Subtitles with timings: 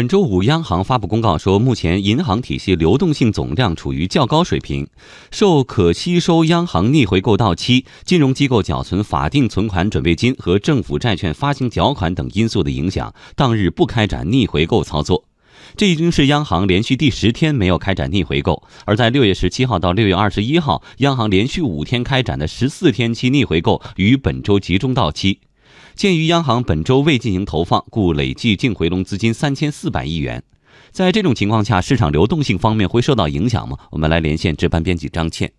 [0.00, 4.88] 本周五，央行发布公告说，目前银行体系流动性总量处于较高水平，
[5.30, 15.24] 受可吸收央行逆回购到期、金融机构缴存法定存款准备金和政府债券发行缴款等因素的影响，当日不开展逆回购操作。
[15.76, 25.40] 这已经是央行连续第十天没有开展逆回购，而在六月十七号到六月二十一号，央行连续五天开展的十四天期逆回购于本周集中到期。
[25.94, 30.42] 鉴于央行本周未进行投放，故累计净回笼资金三千四百亿元。
[30.90, 33.76] 在这种情况下，市场流动性方面会受到影响吗？
[33.90, 35.52] 我们来连线值班编辑张倩。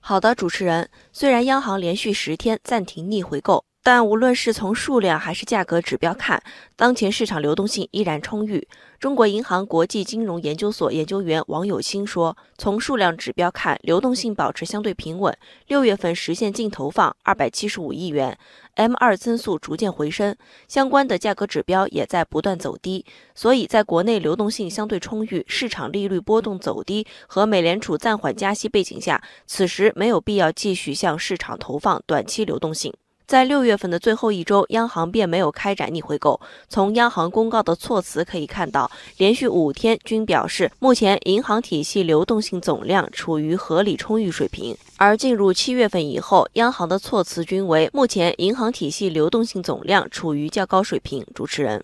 [0.00, 0.90] 好的，主持人。
[1.12, 6.42] 虽然央行连续十天暂停逆回购，但无论是从数量还是价格指标看，
[6.74, 8.66] 当前市场流动性依然充裕。
[8.98, 15.36] 中国银行国际金融研究所研究员王有新说：“从数量指标看，流动性保持相对平稳。
[15.66, 18.38] 六月份实现净投放二百七十五亿元
[18.76, 20.34] ，M 二增速逐渐回升，
[20.66, 23.04] 相关的价格指标也在不断走低。
[23.34, 32.90] 所以，在国内流动性相对充裕、市场利率波动走低和美联储暂缓加息背景下，此时没有必要继续向市场投放短期流动性。”
[33.26, 36.38] 在六月份的最后一周，央行便没有开展逆回购。
[36.68, 44.76] 从央行公告的措辞可以看到，连续五天均表示目前银行体系流动性总量处于合理充裕水平。
[44.98, 51.24] 而进入七月份以后，央行的措辞均为目前银行体系流动性总量处于较高水平。
[51.34, 51.82] 主持人，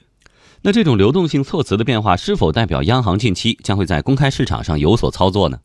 [0.61, 5.59] 那这种流动性措辞的变化，是否代表央行近期将会在公开市场上有所操作呢？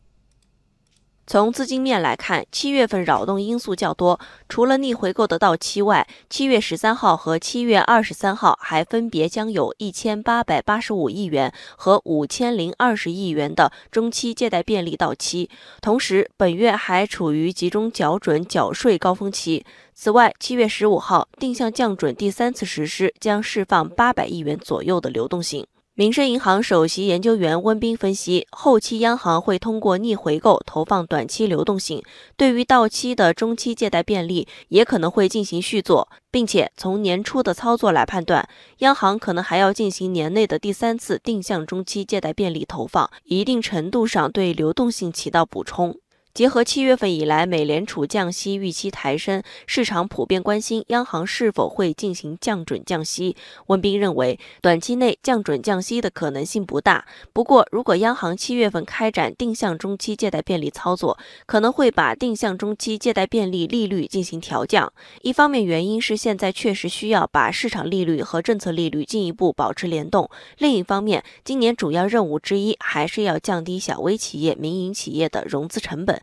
[1.28, 15.50] 从资金面来看，七月份扰动因素较多，除了逆回购的到期外，七月十三号和七月二十三号还分别将有一千八百八十五亿元和五千零二十亿元的中期借贷便利到期。
[15.82, 19.66] 同时，本月还处于集中缴准缴税高峰期。
[19.94, 25.66] 此外，七月十五号定向降准第三次实施，将释放八百亿元左右的流动性。
[25.98, 32.02] 民生银行首席研究员温彬分析，后期央行会通过逆回购投放短期流动性，
[32.36, 38.46] 对于到期的中期借贷便利也可能会进行续作，并且从年初的操作来判断，
[38.80, 45.96] 央行可能还要进行年内的第三次定向中期借贷便利投放，一定程度上对流动性起到补充。
[46.36, 53.34] 结合七月份以来美联储降息预期抬升，市场普遍关心央行是否会进行降准降息。
[53.68, 57.06] 温彬认为，短期内降准降息的可能性不大。
[57.32, 64.92] 不过，如果央行七月份开展定向中期借贷便利操作，可能会把定向中期借贷便利利率进行调降。
[65.22, 70.26] 一方面，原因是现在确实需要把市场利率和政策利率进一步保持联动；
[70.58, 76.14] 另一方面，今年主要任务之一还是要降低小微企业、民营企业的融资成本。